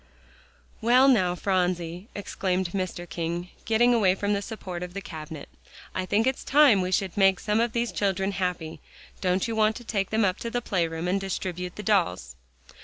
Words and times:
"Well, 0.81 1.07
now, 1.07 1.35
Phronsie," 1.35 2.07
exclaimed 2.15 2.71
Mr. 2.71 3.07
King, 3.07 3.49
getting 3.65 3.93
away 3.93 4.15
from 4.15 4.33
the 4.33 4.41
support 4.41 4.81
of 4.81 4.95
the 4.95 4.99
cabinet, 5.01 5.47
"I 5.93 6.07
think 6.07 6.25
it's 6.25 6.43
time 6.43 6.79
that 6.79 6.83
we 6.85 6.91
should 6.91 7.15
make 7.15 7.39
some 7.39 7.59
of 7.61 7.73
these 7.73 7.91
children 7.91 8.31
happy. 8.31 8.79
Don't 9.21 9.47
you 9.47 9.55
want 9.55 9.75
to 9.75 9.83
take 9.83 10.09
them 10.09 10.25
up 10.25 10.39
to 10.39 10.49
the 10.49 10.59
playroom 10.59 11.07
and 11.07 11.21
distribute 11.21 11.75
the 11.75 11.83
dolls?" 11.83 12.35